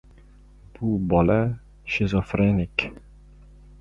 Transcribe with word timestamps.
Bu 0.79 0.89
bola— 1.11 1.37
shizofrenik! 1.97 2.87